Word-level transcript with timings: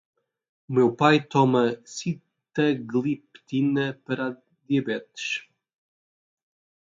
O 0.67 0.73
meu 0.73 0.95
pai 0.95 1.21
toma 1.23 1.77
sitagliptina 1.85 4.01
para 4.03 4.29
a 4.31 4.37
diabetes 4.67 5.47